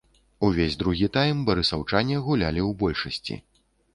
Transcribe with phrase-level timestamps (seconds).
[0.45, 3.39] Увесь другі тайм барысаўчане гулялі ў большасці.